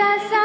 [0.00, 0.39] I Baltasar.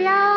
[0.00, 0.29] 标。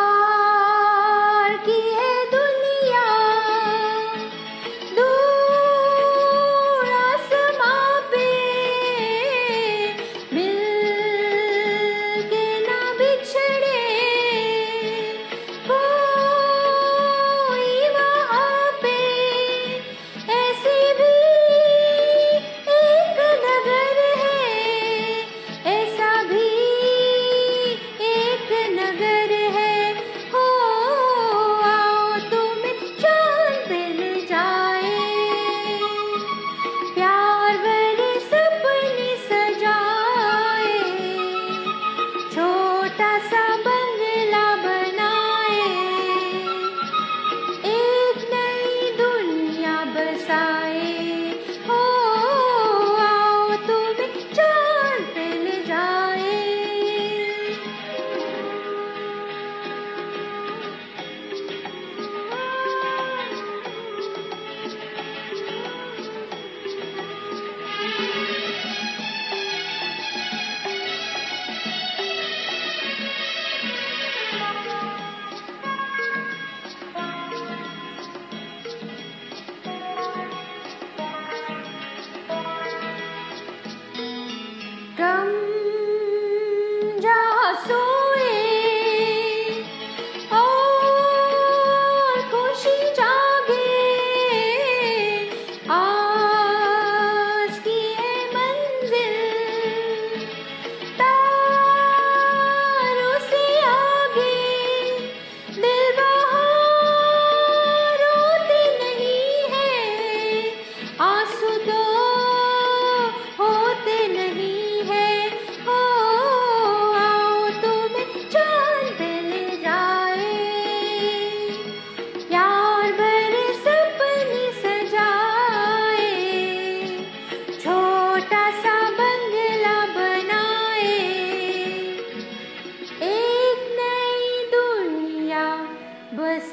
[87.64, 87.93] 박수!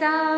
[0.01, 0.30] さあ